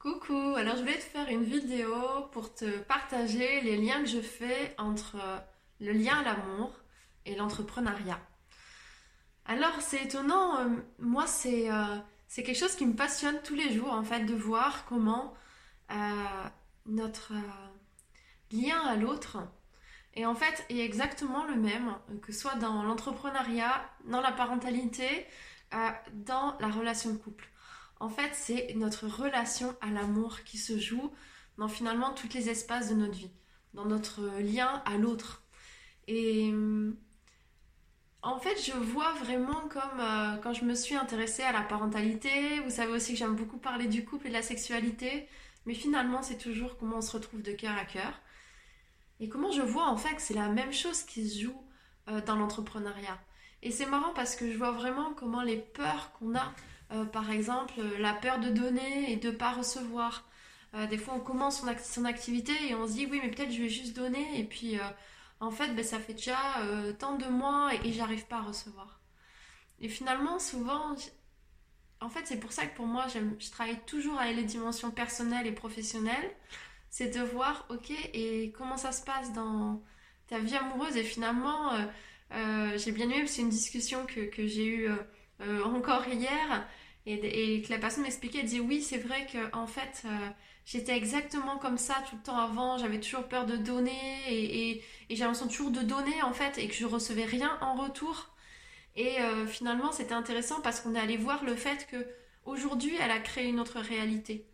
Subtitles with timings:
[0.00, 1.94] Coucou, alors je voulais te faire une vidéo
[2.32, 5.18] pour te partager les liens que je fais entre
[5.78, 6.72] le lien à l'amour
[7.26, 8.18] et l'entrepreneuriat.
[9.44, 10.68] Alors c'est étonnant, euh,
[11.00, 14.32] moi c'est euh, c'est quelque chose qui me passionne tous les jours en fait de
[14.32, 15.34] voir comment
[15.90, 15.94] euh,
[16.86, 17.34] notre
[18.52, 19.36] lien à l'autre
[20.14, 25.26] est en fait est exactement le même, que ce soit dans l'entrepreneuriat, dans la parentalité,
[26.14, 27.50] dans la relation de couple.
[28.00, 31.12] En fait, c'est notre relation à l'amour qui se joue
[31.58, 33.30] dans finalement tous les espaces de notre vie,
[33.74, 35.42] dans notre lien à l'autre.
[36.08, 36.52] Et
[38.22, 42.60] en fait, je vois vraiment comme euh, quand je me suis intéressée à la parentalité,
[42.60, 45.26] vous savez aussi que j'aime beaucoup parler du couple et de la sexualité,
[45.64, 48.20] mais finalement, c'est toujours comment on se retrouve de cœur à cœur.
[49.20, 51.62] Et comment je vois en fait que c'est la même chose qui se joue
[52.08, 53.18] euh, dans l'entrepreneuriat.
[53.62, 56.52] Et c'est marrant parce que je vois vraiment comment les peurs qu'on a
[56.92, 60.28] euh, par exemple, la peur de donner et de ne pas recevoir.
[60.74, 63.62] Euh, des fois, on commence son, activité et on se dit oui, mais peut-être je
[63.62, 64.82] vais juste donner et puis euh,
[65.40, 66.36] en fait, ben, ça fait déjà
[66.98, 69.00] tant de mois et, j'arrive pas à recevoir.
[69.80, 70.94] Et finalement, souvent,
[72.00, 75.46] en fait, c'est pour ça que pour moi, je travaille toujours avec les dimensions personnelles
[75.46, 76.30] et professionnelles.
[76.90, 79.82] C'est de voir, ok, et comment ça se passe dans
[80.26, 80.96] ta vie amoureuse.
[80.96, 81.70] Et finalement,
[82.76, 84.90] j'ai bien aimé, c'est une discussion que, que j'ai eue
[85.64, 86.66] encore hier
[87.06, 90.28] et, que la personne m'expliquait, dit oui, c'est vrai que en fait, euh,
[90.64, 92.78] j'étais exactement comme ça tout le temps avant.
[92.78, 93.90] J'avais toujours peur de donner
[94.28, 98.28] et, j'avais l'impression toujours de donner en fait et que je recevais rien en retour.
[98.96, 102.06] Et euh, finalement, c'était intéressant parce qu'on est allé voir le fait que
[102.44, 104.46] aujourd'hui, elle a créé une autre réalité.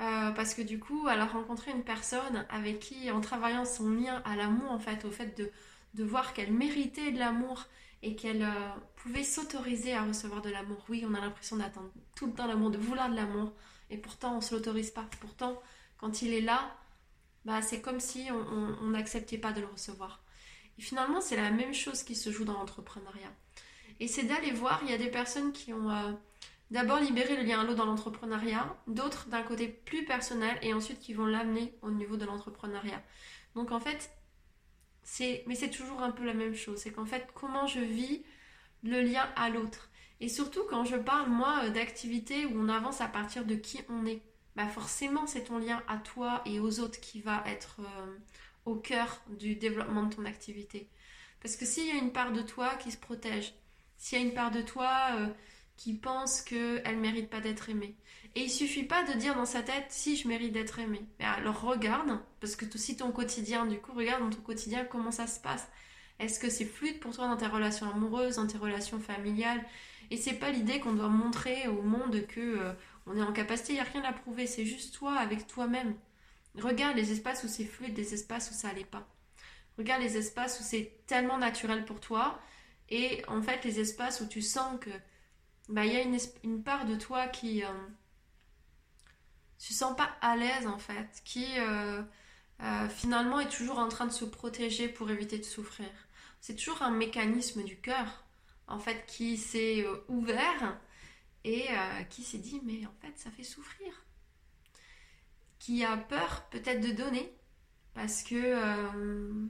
[0.00, 3.90] Euh, parce que du coup, elle a rencontré une personne avec qui, en travaillant son
[3.90, 5.52] lien à l'amour, en fait, au fait de,
[5.94, 7.66] de voir qu'elle méritait de l'amour
[8.04, 10.84] et qu'elle euh, pouvait s'autoriser à recevoir de l'amour.
[10.88, 13.52] Oui, on a l'impression d'attendre tout le temps l'amour, de vouloir de l'amour,
[13.90, 15.06] et pourtant on ne se l'autorise pas.
[15.20, 15.60] Pourtant,
[15.98, 16.76] quand il est là,
[17.44, 20.22] bah, c'est comme si on n'acceptait pas de le recevoir.
[20.78, 23.32] Et finalement, c'est la même chose qui se joue dans l'entrepreneuriat.
[24.00, 26.12] Et c'est d'aller voir, il y a des personnes qui ont euh,
[26.70, 30.98] d'abord libéré le lien à l'eau dans l'entrepreneuriat, d'autres d'un côté plus personnel, et ensuite
[30.98, 33.02] qui vont l'amener au niveau de l'entrepreneuriat.
[33.54, 34.10] Donc en fait,
[35.46, 36.78] mais c'est toujours un peu la même chose.
[36.78, 38.22] C'est qu'en fait, comment je vis
[38.82, 39.90] le lien à l'autre.
[40.20, 43.80] Et surtout quand je parle, moi, euh, d'activités où on avance à partir de qui
[43.88, 44.22] on est.
[44.56, 48.16] Bah forcément, c'est ton lien à toi et aux autres qui va être euh,
[48.64, 50.88] au cœur du développement de ton activité.
[51.40, 53.54] Parce que s'il y a une part de toi qui se protège,
[53.98, 55.28] s'il y a une part de toi euh,
[55.76, 57.96] qui pense qu'elle ne mérite pas d'être aimée.
[58.34, 61.04] Et il suffit pas de dire dans sa tête si je mérite d'être aimée.
[61.18, 65.12] Mais alors regarde, parce que si ton quotidien, du coup, regarde dans ton quotidien comment
[65.12, 65.68] ça se passe.
[66.18, 69.64] Est-ce que c'est fluide pour toi dans tes relations amoureuses, dans tes relations familiales?
[70.10, 72.72] Et c'est pas l'idée qu'on doit montrer au monde que euh,
[73.06, 75.94] on est en capacité, il n'y a rien à prouver, c'est juste toi avec toi-même.
[76.60, 79.08] Regarde les espaces où c'est fluide, les espaces où ça n'allait pas.
[79.76, 82.38] Regarde les espaces où c'est tellement naturel pour toi
[82.90, 84.90] et en fait les espaces où tu sens que
[85.68, 86.02] bah, il y a
[86.42, 87.88] une, part de toi qui ne euh,
[89.58, 92.02] se sent pas à l'aise en fait, qui euh,
[92.62, 95.88] euh, finalement est toujours en train de se protéger pour éviter de souffrir.
[96.40, 98.24] C'est toujours un mécanisme du cœur
[98.68, 100.78] en fait qui s'est ouvert
[101.44, 101.68] et
[102.10, 104.04] qui s'est dit mais en fait ça fait souffrir.
[105.58, 107.34] Qui a peur peut-être de donner
[107.94, 109.48] parce que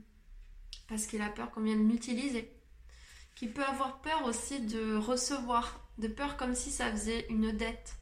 [0.87, 2.49] parce qu'il a peur qu'on vienne l'utiliser.
[3.35, 7.95] Qui peut avoir peur aussi de recevoir de peur comme si ça faisait une dette.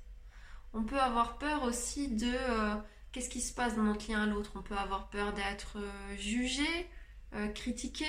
[0.73, 2.75] On peut avoir peur aussi de euh,
[3.11, 4.51] qu'est-ce qui se passe dans notre lien à l'autre.
[4.55, 6.89] On peut avoir peur d'être euh, jugé,
[7.35, 8.07] euh, critiqué.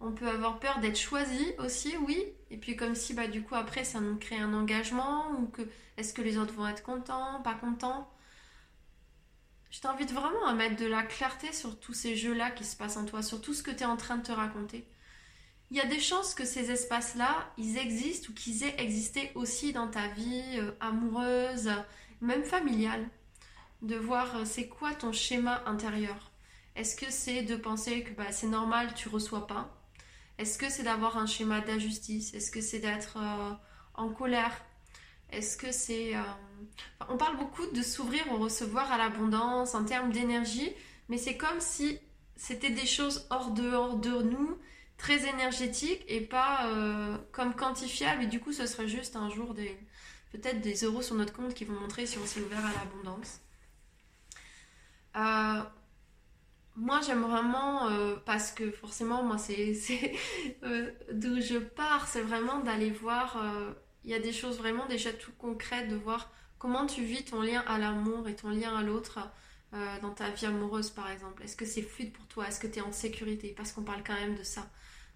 [0.00, 2.22] On peut avoir peur d'être choisi aussi, oui.
[2.50, 5.62] Et puis comme si bah du coup après ça nous crée un engagement ou que
[5.96, 8.10] est-ce que les autres vont être contents, pas contents?
[9.70, 12.96] Je t'invite vraiment à mettre de la clarté sur tous ces jeux-là qui se passent
[12.96, 14.86] en toi, sur tout ce que tu es en train de te raconter
[15.70, 19.72] il y a des chances que ces espaces-là, ils existent ou qu'ils aient existé aussi
[19.72, 21.70] dans ta vie euh, amoureuse,
[22.20, 23.08] même familiale.
[23.82, 26.30] De voir euh, c'est quoi ton schéma intérieur.
[26.76, 29.76] Est-ce que c'est de penser que bah, c'est normal, tu reçois pas?
[30.38, 32.32] Est-ce que c'est d'avoir un schéma d'injustice?
[32.34, 33.52] Est-ce que c'est d'être euh,
[33.94, 34.64] en colère?
[35.30, 36.14] Est-ce que c'est...
[37.08, 40.70] on parle beaucoup de s'ouvrir au recevoir à l'abondance en termes d'énergie,
[41.08, 41.98] mais c'est comme si
[42.36, 44.56] c'était des choses hors dehors de nous
[44.96, 48.24] très énergétique et pas euh, comme quantifiable.
[48.24, 49.76] Et du coup, ce serait juste un jour des
[50.32, 53.40] peut-être des euros sur notre compte qui vont montrer si on s'est ouvert à l'abondance.
[55.16, 55.62] Euh,
[56.74, 59.72] moi, j'aime vraiment, euh, parce que forcément, moi, c'est
[61.12, 63.42] d'où je pars, c'est vraiment d'aller voir,
[64.04, 67.42] il y a des choses vraiment déjà tout concrètes, de voir Comment tu vis ton
[67.42, 69.18] lien à l'amour et ton lien à l'autre
[69.76, 71.42] euh, dans ta vie amoureuse par exemple?
[71.42, 72.48] Est-ce que c'est fluide pour toi?
[72.48, 73.54] Est-ce que tu es en sécurité?
[73.56, 74.68] Parce qu'on parle quand même de ça.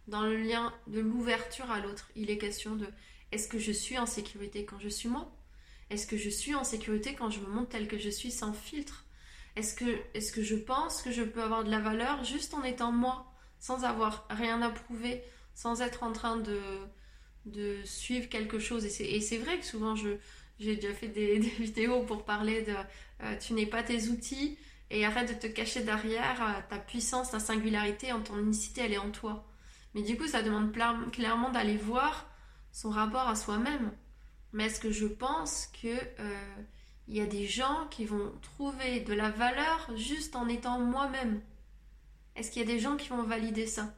[0.07, 2.87] Dans le lien de l'ouverture à l'autre, il est question de
[3.33, 5.33] est-ce que je suis en sécurité quand je suis moi?
[5.89, 8.53] Est-ce que je suis en sécurité quand je me montre tel que je suis sans
[8.53, 9.05] filtre?
[9.57, 12.63] Est-ce que, est que je pense que je peux avoir de la valeur juste en
[12.63, 15.23] étant moi, sans avoir rien à prouver,
[15.55, 16.61] sans être en train de,
[17.47, 18.85] de suivre quelque chose?
[18.85, 20.11] Et c'est vrai que souvent je,
[20.61, 22.75] j'ai déjà fait des, vidéos pour parler de
[23.23, 24.57] euh, tu n'es pas tes outils
[24.91, 28.93] et arrête de te cacher derrière euh, ta puissance, ta singularité, en ton unicité, elle
[28.93, 29.47] est en toi.
[29.95, 30.73] Mais du coup, ça demande
[31.13, 32.29] clairement d'aller voir
[32.73, 33.93] son rapport à soi-même.
[34.53, 36.63] Mais est-ce que je pense que euh,
[37.09, 41.41] y a des gens qui vont trouver de la valeur juste en étant moi-même?
[42.37, 43.95] Est-ce qu'il y a des gens qui vont valider ça?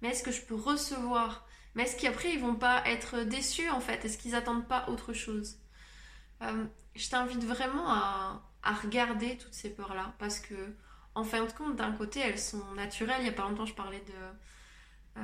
[0.00, 1.47] Mais est-ce que je peux recevoir
[1.78, 4.04] Mais est-ce qu'après ils vont pas être déçus en fait?
[4.04, 5.60] Est-ce qu'ils attendent pas autre chose?
[6.42, 6.66] Euh,
[6.96, 8.42] Je t'invite vraiment à,
[8.82, 10.74] regarder toutes ces peurs-là parce que
[11.14, 13.20] en fin de compte, d'un côté, elles sont naturelles.
[13.20, 14.02] Il y a pas longtemps, je parlais
[15.16, 15.22] euh,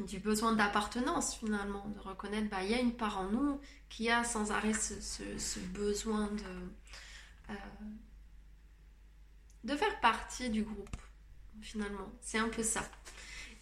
[0.00, 3.60] du besoin d'appartenance finalement, de reconnaître bah il y a une part en nous
[3.90, 7.54] qui a sans arrêt ce, besoin de, euh,
[9.64, 10.96] de faire partie du groupe
[11.60, 12.10] finalement.
[12.22, 12.88] C'est un peu ça.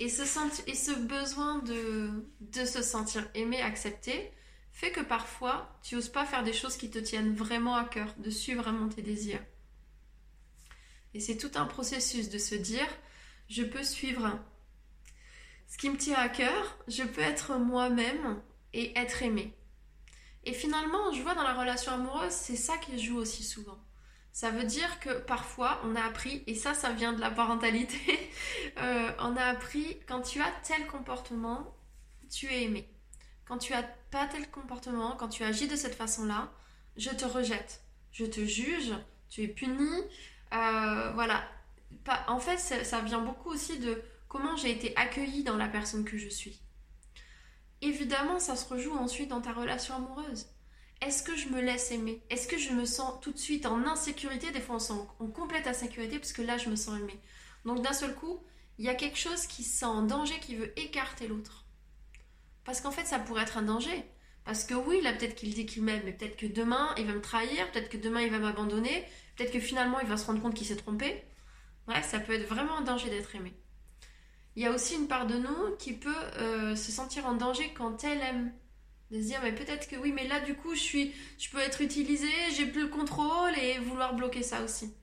[0.01, 4.33] Et ce, besoin de, se sentir aimé, accepté,
[4.73, 8.13] fait que parfois tu oses pas faire des choses qui te tiennent vraiment à cœur,
[8.19, 9.43] de suivre vraiment tes désirs.
[11.15, 12.89] Et c'est tout un processus de se dire,
[13.49, 14.39] je peux suivre
[15.69, 18.41] ce qui me tient à cœur, je peux être moi-même
[18.73, 19.55] et être aimée.
[20.45, 23.79] Et finalement, je vois dans la relation amoureuse, c'est ça qui joue aussi souvent.
[24.35, 27.97] Ça veut dire que parfois, on a appris, et ça, ça vient de la parentalité,
[28.79, 31.73] euh, on a appris, quand tu as tel comportement,
[32.29, 32.91] tu es aimé.
[33.45, 36.51] Quand tu as pas tel comportement, quand tu agis de cette façon-là,
[36.97, 38.93] je te rejette, je te juge,
[39.29, 40.03] tu es puni.
[40.53, 41.45] Euh, voilà.
[42.27, 46.19] en fait, ça vient beaucoup aussi de comment j'ai été accueillie dans la personne que
[46.19, 46.61] je suis.
[47.83, 50.49] Évidemment, ça se rejoue ensuite dans ta relation amoureuse.
[51.01, 52.23] Est-ce que je me laisse aimer?
[52.31, 54.51] Est-ce que je me sens tout de suite en insécurité?
[54.51, 57.21] Des fois, on sent en complète insécurité parce que là, je me sens aimée.
[57.65, 58.41] Donc, d'un seul coup,
[58.79, 61.65] il y a quelque chose qui sent en danger, qui veut écarter l'autre.
[62.65, 64.05] Parce qu'en fait, ça pourrait être un danger.
[64.45, 67.13] Parce que oui, là, peut-être qu'il dit qu'il m'aime, mais peut-être que demain, il va
[67.13, 69.05] me trahir, peut-être que demain, il va m'abandonner,
[69.37, 71.23] peut-être que finalement, il va se rendre compte qu'il s'est trompé.
[71.87, 73.55] Bref, ça peut être vraiment un danger d'être aimé
[74.57, 77.73] il y a aussi une part de nous qui peut euh, se sentir en danger
[77.77, 78.53] quand elle aime.
[79.11, 81.59] De se dire, mais peut-être que oui, mais là, du coup, je, suis, je peux
[81.59, 84.95] être utilisée, j'ai plus le contrôle et vouloir bloquer ça aussi.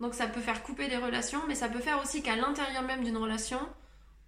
[0.00, 3.04] Donc ça peut faire couper des relations, mais ça peut faire aussi qu'à l'intérieur même
[3.04, 3.60] d'une relation,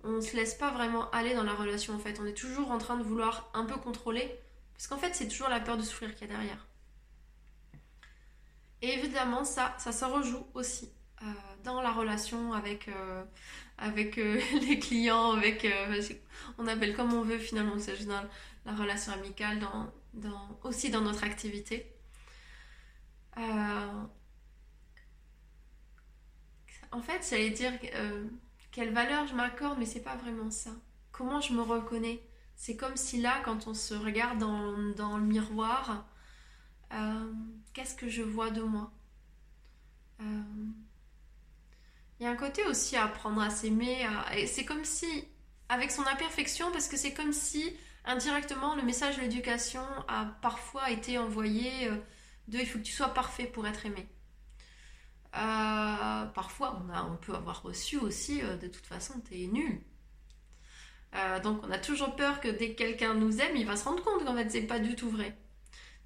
[0.04, 2.20] on ne se laisse pas vraiment aller dans la relation en fait.
[2.20, 4.38] On est toujours en train de vouloir un peu contrôler,
[4.74, 6.66] parce qu'en fait, c'est toujours la peur de souffrir qu'il y a derrière.
[8.82, 10.92] Et évidemment, ça, ça se rejoue aussi
[11.22, 11.24] euh,
[11.64, 13.24] dans la relation avec, euh,
[13.78, 15.66] avec euh, les clients, avec
[16.58, 18.22] on appelle comme on veut finalement, c'est dans
[18.64, 19.92] la relation amicale, dans,
[20.64, 21.86] aussi dans notre activité.
[26.92, 27.72] en fait, j'allais dire
[28.72, 30.70] quelle valeur je m'accorde, mais c'est pas vraiment ça.
[31.12, 32.20] Comment je me reconnais?
[32.56, 36.06] C'est comme si là, quand on se regarde dans, dans le miroir,
[37.74, 38.90] qu'est-ce que je vois de moi?
[42.18, 44.06] Il y a un côté aussi à apprendre à s'aimer.
[44.46, 45.28] C'est comme si,
[45.68, 50.90] avec son imperfection, parce que c'est comme si indirectement le message de l'éducation a parfois
[50.90, 51.96] été envoyé euh,
[52.48, 54.08] de il faut que tu sois parfait pour être aimé.
[55.34, 59.82] Euh, parfois, on, peut avoir reçu aussi euh, de toute façon, t'es nul.
[61.42, 64.02] donc, on a toujours peur que dès que quelqu'un nous aime, il va se rendre
[64.02, 65.36] compte qu'en fait, c'est pas du tout vrai.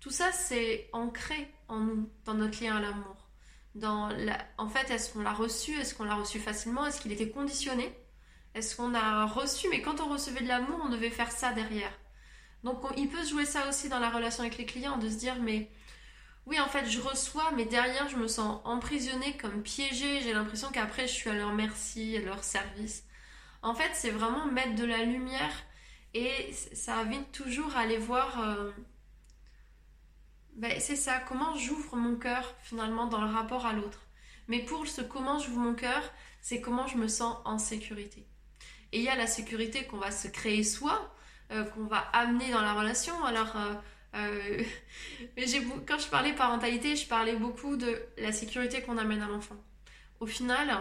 [0.00, 3.29] Tout ça, c'est ancré en nous, dans notre lien à l'amour
[3.74, 4.10] dans
[4.58, 7.96] en fait, est-ce qu'on l'a reçu Est-ce qu'on l'a reçu facilement Est-ce qu'il était conditionné
[8.54, 11.92] Est-ce qu'on a reçu Mais quand on recevait de l'amour, on devait faire ça derrière.
[12.64, 15.36] Donc il peut jouer ça aussi dans la relation avec les clients, de se dire
[15.40, 15.70] mais
[16.46, 20.68] oui en fait je reçois, mais derrière je me sens emprisonnée comme piégée, j'ai l'impression
[20.70, 23.04] qu'après je suis à leur merci, à leur service.
[23.62, 25.52] En fait c'est vraiment mettre de la lumière
[26.12, 28.40] et ça invite toujours à aller voir...
[28.40, 28.72] Euh,
[30.56, 34.06] ben, c'est ça, comment j'ouvre mon cœur finalement dans le rapport à l'autre?
[34.48, 36.02] Mais pour ce comment j'ouvre mon cœur,
[36.40, 38.26] c'est comment je me sens en sécurité.
[38.92, 41.14] Et il y a la sécurité qu'on va se créer soi,
[41.52, 43.24] euh, qu'on va amener dans la relation.
[43.24, 43.74] Alors, euh,
[44.16, 44.62] euh,
[45.86, 49.56] quand je parlais parentalité, je parlais beaucoup de la sécurité qu'on amène à l'enfant.
[50.18, 50.76] Au final,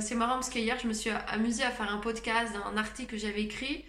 [0.00, 3.16] c'est marrant parce qu'hier, je me suis amusée à faire un podcast d'un article que
[3.18, 3.84] j'avais écrit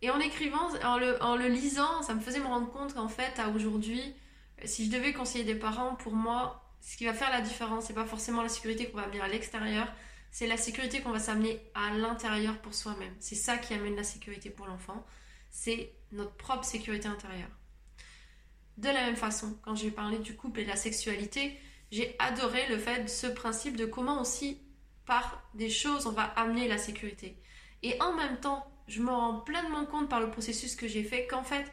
[0.00, 3.06] Et en écrivant, en le, en le lisant, ça me faisait me rendre compte qu'en
[3.06, 4.16] fait, à aujourd'hui,
[4.64, 7.94] si je devais conseiller des parents, pour moi, ce qui va faire la différence, c'est
[7.94, 9.86] pas forcément la sécurité qu'on va amener à l'extérieur,
[10.30, 13.14] c'est la sécurité qu'on va s'amener à l'intérieur pour soi-même.
[13.20, 15.04] C'est ça qui amène la sécurité pour l'enfant.
[15.50, 17.50] C'est notre propre sécurité intérieure.
[18.78, 21.58] De la même façon, quand j'ai parlé du couple et de la sexualité,
[21.90, 24.58] j'ai adoré le fait, ce principe de comment aussi,
[25.04, 27.36] par des choses, on va amener la sécurité.
[27.82, 31.26] Et en même temps, je me rends pleinement compte par le processus que j'ai fait
[31.26, 31.70] qu'en fait,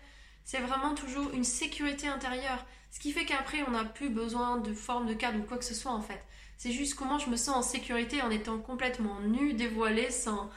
[0.50, 2.66] c'est vraiment toujours une sécurité intérieure.
[2.90, 5.64] Ce qui fait qu'après, on n'a plus besoin de forme de cadre ou quoi que
[5.64, 6.20] ce soit en fait.
[6.58, 10.50] C'est juste comment je me sens en sécurité en étant complètement nue, dévoilée, sans,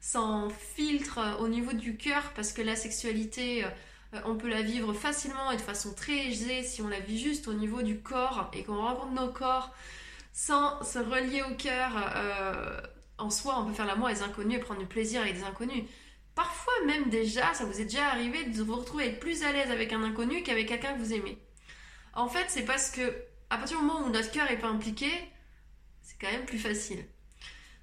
[0.00, 4.62] sans filtre euh, au niveau du cœur, parce que la sexualité, euh, on peut la
[4.62, 7.98] vivre facilement et de façon très aisée si on la vit juste au niveau du
[7.98, 9.74] corps et qu'on rencontre nos corps
[10.32, 11.90] sans se relier au cœur.
[12.14, 12.80] Euh,
[13.18, 15.42] en soi, on peut faire l'amour avec des inconnus et prendre du plaisir avec des
[15.42, 15.82] inconnus.
[16.40, 19.92] Parfois même déjà, ça vous est déjà arrivé de vous retrouver plus à l'aise avec
[19.92, 21.36] un inconnu qu'avec quelqu'un que vous aimez.
[22.14, 23.02] En fait, c'est parce que
[23.50, 25.10] à partir du moment où notre cœur est pas impliqué,
[26.00, 27.04] c'est quand même plus facile.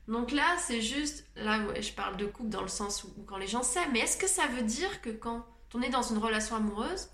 [0.08, 3.46] Donc là, c'est juste, là je parle de couple dans le sens où, quand les
[3.46, 5.46] gens s'aiment, mais est-ce que ça veut dire que quand
[5.76, 7.10] on est dans une relation amoureuse,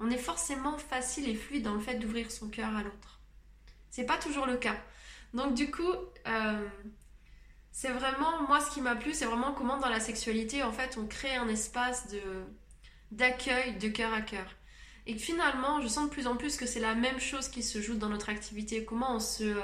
[0.00, 3.20] on est forcément facile et fluide dans le fait d'ouvrir son cœur à l'autre?
[3.90, 4.76] C'est pas toujours le cas.
[5.34, 5.92] Donc du coup,
[6.26, 6.68] euh,
[7.72, 10.98] c'est vraiment, moi ce qui m'a plu, c'est vraiment comment dans la sexualité, en fait,
[11.00, 12.20] on crée un espace de
[13.10, 14.46] d'accueil de cœur à cœur.
[15.06, 17.80] Et finalement, je sens de plus en plus que c'est la même chose qui se
[17.80, 18.84] joue dans notre activité.
[18.84, 19.60] Comment on se euh,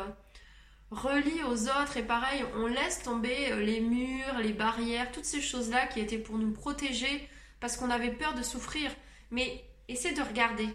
[0.90, 5.40] relie aux autres et pareil, on laisse tomber euh, les murs, les barrières, toutes ces
[5.40, 7.28] choses-là qui étaient pour nous protéger
[7.60, 8.90] parce qu'on avait peur de souffrir.
[9.30, 10.68] Mais essaie de regarder.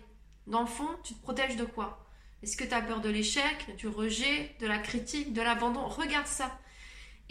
[0.48, 2.08] Dans le fond, tu te protèges de quoi?
[2.42, 5.88] Est-ce que tu as peur de l'échec, du rejet, de la critique, de l'abandon?
[5.88, 6.58] Regarde ça.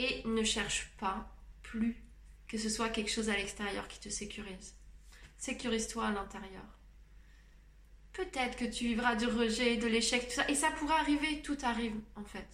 [0.02, 1.28] Et ne cherche pas
[1.62, 2.02] plus
[2.48, 4.74] que ce soit quelque chose à l'extérieur qui te sécurise.
[5.38, 6.64] Sécurise-toi à l'intérieur
[8.12, 10.48] peut-être que tu vivras du rejet, de l'échec, tout ça.
[10.48, 12.46] Et ça pourrait arriver, tout arrive en fait.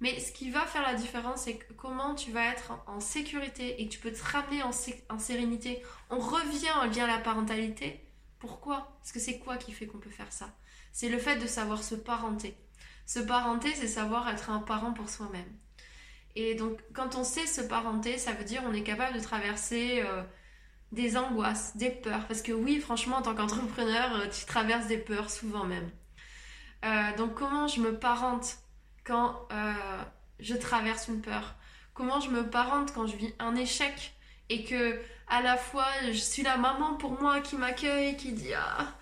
[0.00, 3.86] Mais ce qui va faire la différence, c'est comment tu vas être en, sécurité et
[3.86, 5.82] que tu peux te ramener en, sérénité.
[6.08, 8.02] On revient en lien à la parentalité.
[8.38, 8.96] Pourquoi?
[9.00, 10.56] Parce que c'est quoi qui fait qu'on peut faire ça?
[10.92, 12.56] C'est le fait de savoir se parenter.
[13.04, 15.52] Se parenter, c'est savoir être un parent pour soi-même.
[16.36, 20.02] Et donc, quand on sait se parenter, ça veut dire on est capable de traverser
[20.04, 20.22] euh,
[20.92, 22.26] des angoisses, des peurs.
[22.26, 25.90] Parce que oui, franchement, en tant qu'entrepreneur, euh, tu traverses des peurs souvent même.
[26.84, 28.58] Euh, donc comment je me parente
[29.04, 29.48] quand
[30.38, 31.56] je traverse une peur?
[31.94, 34.14] Comment je me parente quand je vis un échec
[34.48, 38.54] et que à la fois je suis la maman pour moi qui m'accueille, qui dit
[38.54, 38.94] ah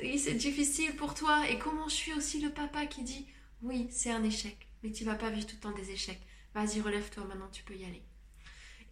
[0.00, 3.26] oui c'est difficile pour toi et comment je suis aussi le papa qui dit
[3.62, 6.20] oui c'est un échec mais tu vas pas vivre tout le temps des échecs.
[6.54, 8.02] Vas-y relève-toi maintenant tu peux y aller.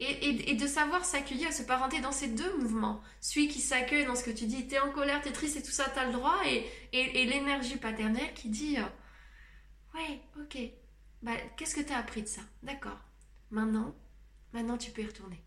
[0.00, 3.00] Et, de savoir s'accueillir, se parenter dans ces deux mouvements.
[3.20, 5.72] Celui qui s'accueille dans ce que tu dis, t'es en colère, t'es triste et tout
[5.72, 6.36] ça, t'as le droit.
[6.46, 10.56] Et, l'énergie paternelle qui dit, euh, ouais, ok,
[11.22, 12.42] bah, qu'est-ce que t'as appris de ça?
[12.62, 12.98] D'accord.
[13.50, 13.92] Maintenant,
[14.52, 15.42] maintenant tu peux y retourner.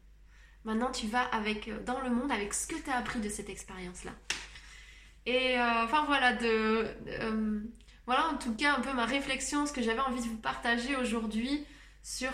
[0.65, 3.49] Maintenant tu vas avec, euh, dans le monde avec ce que t'as appris de cette
[3.49, 4.11] expérience-là.
[5.25, 6.87] Et euh, enfin voilà, de,
[8.05, 10.95] voilà en tout cas un peu ma réflexion, ce que j'avais envie de vous partager
[10.97, 11.65] aujourd'hui
[12.03, 12.31] sur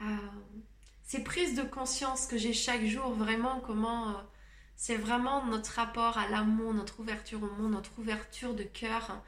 [0.00, 0.06] euh,
[1.02, 4.12] ces prises de conscience que j'ai chaque jour, vraiment comment euh,
[4.76, 9.22] c'est vraiment notre rapport à l'amour, notre ouverture au monde, notre ouverture de cœur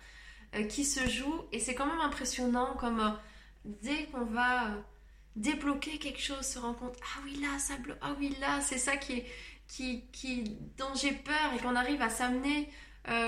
[0.54, 1.44] euh, qui se joue.
[1.52, 3.16] Et c'est quand même impressionnant comme
[3.64, 4.70] dès qu'on va
[5.36, 8.78] débloquer quelque chose, se rend compte, ah oui là, ça bloque, ah oui là, c'est
[8.78, 9.22] ça qui,
[9.68, 12.70] qui, dont j'ai peur et qu'on arrive à s'amener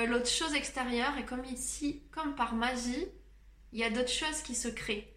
[0.08, 1.16] l'autre chose extérieure.
[1.18, 3.06] Et comme ici, comme par magie,
[3.72, 5.08] il y a d'autres choses qui se créent.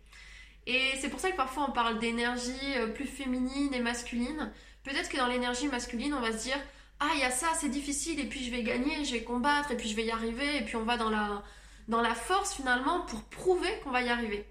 [0.67, 4.51] Et c'est pour ça que parfois on parle d'énergie euh, plus féminine et masculine.
[4.84, 6.60] Peut-être que dans l'énergie masculine, on va se dire
[7.00, 9.72] Ah, il y a ça, c'est difficile, et puis je vais gagner, je vais combattre,
[9.72, 11.43] et puis je vais y arriver, et puis on va dans la,
[11.88, 14.46] dans la force finalement pour prouver qu'on va y arriver.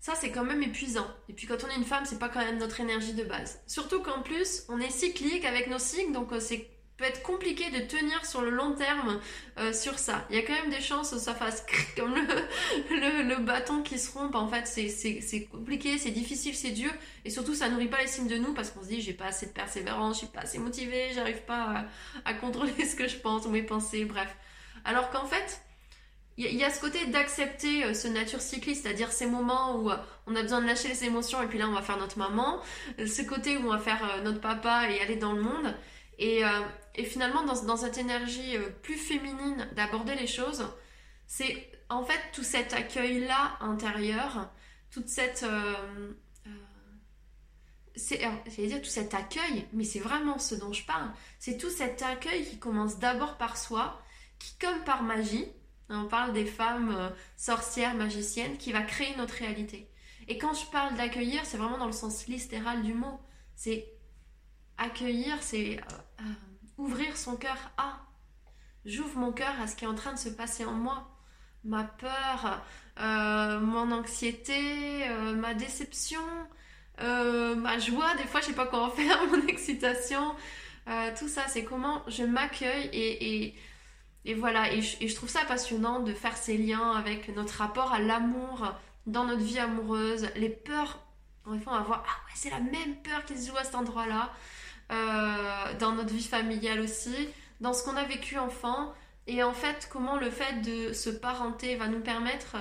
[0.00, 1.06] Ça, c'est quand même épuisant.
[1.28, 3.60] Et puis quand on est une femme, c'est pas quand même notre énergie de base.
[3.66, 7.70] Surtout qu'en plus, on est cyclique avec nos cycles, donc euh, c'est peut être compliqué
[7.70, 9.20] de tenir sur le long terme
[9.58, 10.26] euh, sur ça.
[10.30, 11.64] Il y a quand même des chances que ça fasse
[11.96, 12.12] comme
[12.90, 14.34] le, bâton qui se rompe.
[14.34, 16.90] En fait, c'est compliqué, c'est difficile, c'est dur.
[17.24, 19.26] Et surtout, ça nourrit pas les signes de nous parce qu'on se dit, j'ai pas
[19.26, 21.86] assez de persévérance, je suis pas assez motivée, j'arrive pas
[22.24, 24.36] à, contrôler ce que je pense ou mes pensées, bref.
[24.84, 25.60] Alors qu'en fait,
[26.36, 29.96] il y, a ce côté d'accepter euh, ce nature cycliste, c'est-à-dire ces moments où euh,
[30.26, 32.60] on a besoin de lâcher les émotions et puis là on va faire notre maman,
[32.96, 35.74] ce côté où on va faire notre papa et aller dans le monde.
[36.18, 36.42] Et,
[36.98, 40.66] et finalement, dans, cette énergie euh, plus féminine d'aborder les choses,
[41.28, 44.50] c'est en fait tout cet accueil-là intérieur,
[44.90, 45.44] toute cette...
[45.44, 46.12] Euh,
[46.48, 46.50] euh,
[48.46, 51.08] j'allais dire tout cet accueil, mais c'est vraiment ce dont je parle.
[51.38, 54.02] C'est tout cet accueil qui commence d'abord par soi,
[54.40, 55.46] qui comme par magie,
[55.88, 59.88] on parle des femmes euh, sorcières, magiciennes, qui va créer notre réalité.
[60.26, 63.20] Et quand je parle d'accueillir, c'est vraiment dans le sens littéral du mot.
[63.54, 63.88] C'est
[64.78, 65.96] accueillir, c'est euh, euh,
[67.18, 68.00] son cœur à.
[68.84, 71.08] J'ouvre mon cœur à ce qui est en train de se passer en moi.
[71.64, 72.62] Ma peur,
[72.98, 75.06] mon anxiété,
[75.36, 76.22] ma déception,
[76.98, 80.34] ma joie, des fois je sais pas quoi en faire, mon excitation.
[81.18, 83.54] tout ça, c'est comment je m'accueille et
[84.28, 87.98] et voilà, et je, trouve ça passionnant de faire ces liens avec notre rapport à
[87.98, 88.74] l'amour
[89.06, 90.98] dans notre vie amoureuse, les peurs.
[91.50, 93.64] Des fois, on va voir, ah ouais, c'est la même peur qui se joue à
[93.64, 94.30] cet endroit-là, euh,
[94.90, 97.28] dans notre vie familiale aussi,
[97.60, 98.92] dans ce qu'on a vécu enfant,
[99.26, 102.56] et en fait, comment le fait de se parenter va nous permettre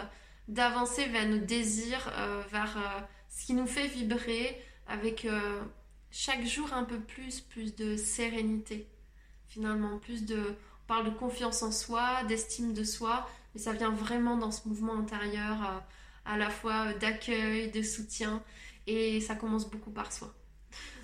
[0.47, 5.27] d'avancer vers nos désirs, euh, vers euh, ce qui nous fait vibrer, avec
[6.11, 8.87] chaque jour un peu plus, plus de sérénité,
[9.47, 10.55] finalement, plus de
[10.87, 14.97] parle de confiance en soi, d'estime de soi, mais ça vient vraiment dans ce mouvement
[14.97, 15.79] intérieur euh,
[16.25, 18.41] à la fois d'accueil, de soutien,
[18.87, 20.33] et ça commence beaucoup par soi.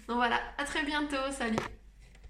[0.08, 1.58] Donc voilà, à très bientôt, salut